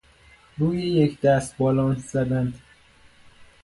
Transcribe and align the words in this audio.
روی 0.57 0.81
یک 0.81 1.19
دست 1.21 1.57
بالانس 1.57 2.11
زدن 2.11 2.53